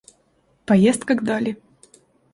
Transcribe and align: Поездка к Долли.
Поездка 0.65 1.13
к 1.13 1.21
Долли. 1.23 1.53